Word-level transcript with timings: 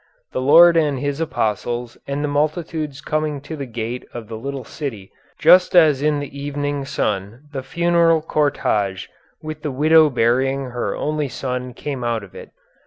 The 0.31 0.41
Lord 0.41 0.77
and 0.77 0.97
His 0.97 1.21
Apostles 1.21 1.95
and 2.07 2.23
the 2.23 2.27
multitudes 2.27 3.01
coming 3.01 3.39
to 3.41 3.55
the 3.55 3.67
gate 3.67 4.03
of 4.15 4.29
the 4.29 4.35
little 4.35 4.63
city 4.63 5.11
just 5.37 5.75
as 5.75 6.01
in 6.01 6.19
the 6.19 6.35
evening 6.39 6.85
sun 6.85 7.43
the 7.53 7.61
funeral 7.61 8.23
cortège 8.23 9.09
with 9.43 9.61
the 9.61 9.69
widow 9.69 10.09
burying 10.09 10.71
her 10.71 10.95
only 10.95 11.27
son 11.29 11.75
came 11.75 12.03
out 12.03 12.23
of 12.23 12.33
it. 12.33 12.49